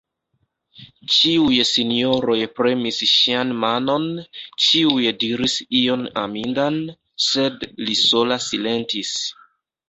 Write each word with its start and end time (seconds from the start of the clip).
Ĉiuj 1.15 1.57
sinjoroj 1.71 2.37
premis 2.59 3.01
ŝian 3.11 3.51
manon, 3.63 4.07
ĉiuj 4.69 5.11
diris 5.25 5.59
ion 5.83 6.07
amindan, 6.23 6.81
sed 7.27 7.69
li 7.87 7.99
sola 8.01 8.41
silentis. 8.49 9.15